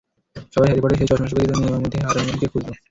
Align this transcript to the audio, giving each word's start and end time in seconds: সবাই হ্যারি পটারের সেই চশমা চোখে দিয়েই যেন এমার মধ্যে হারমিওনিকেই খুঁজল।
সবাই 0.53 0.67
হ্যারি 0.67 0.81
পটারের 0.81 0.99
সেই 0.99 1.09
চশমা 1.09 1.27
চোখে 1.29 1.39
দিয়েই 1.39 1.49
যেন 1.51 1.67
এমার 1.67 1.83
মধ্যে 1.83 1.99
হারমিওনিকেই 2.05 2.51
খুঁজল। 2.53 2.71